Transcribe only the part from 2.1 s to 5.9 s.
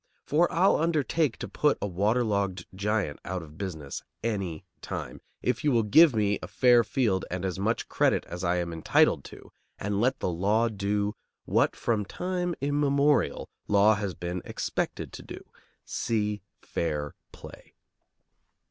logged giant out of business any time, if you will